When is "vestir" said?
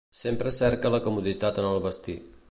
1.87-2.17